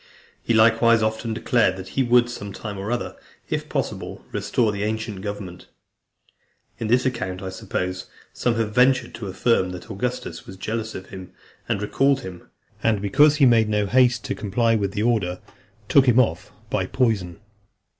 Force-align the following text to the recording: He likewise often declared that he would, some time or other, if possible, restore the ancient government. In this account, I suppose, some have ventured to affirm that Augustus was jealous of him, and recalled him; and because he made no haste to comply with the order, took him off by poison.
He 0.41 0.55
likewise 0.55 1.03
often 1.03 1.31
declared 1.31 1.77
that 1.77 1.89
he 1.89 2.01
would, 2.01 2.27
some 2.27 2.51
time 2.53 2.79
or 2.79 2.91
other, 2.91 3.15
if 3.51 3.69
possible, 3.69 4.25
restore 4.31 4.71
the 4.71 4.81
ancient 4.81 5.21
government. 5.21 5.67
In 6.79 6.87
this 6.87 7.05
account, 7.05 7.43
I 7.43 7.49
suppose, 7.49 8.07
some 8.33 8.55
have 8.55 8.73
ventured 8.73 9.13
to 9.13 9.27
affirm 9.27 9.69
that 9.73 9.91
Augustus 9.91 10.47
was 10.47 10.57
jealous 10.57 10.95
of 10.95 11.09
him, 11.09 11.33
and 11.69 11.83
recalled 11.83 12.21
him; 12.21 12.49
and 12.81 12.99
because 12.99 13.35
he 13.35 13.45
made 13.45 13.69
no 13.69 13.85
haste 13.85 14.23
to 14.25 14.33
comply 14.33 14.73
with 14.73 14.93
the 14.93 15.03
order, 15.03 15.39
took 15.87 16.07
him 16.07 16.19
off 16.19 16.51
by 16.71 16.87
poison. 16.87 17.39